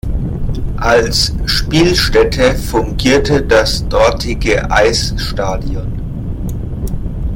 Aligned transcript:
Als 0.77 1.35
Spielstätte 1.45 2.55
fungierte 2.55 3.43
das 3.45 3.87
dortige 3.87 4.71
Eisstadion. 4.71 6.87